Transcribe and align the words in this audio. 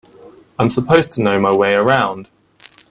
I'm 0.57 0.71
supposed 0.71 1.11
to 1.11 1.21
know 1.21 1.37
my 1.39 1.53
way 1.55 1.75
around. 1.75 2.27